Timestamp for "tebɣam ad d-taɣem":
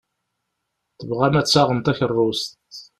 0.97-1.79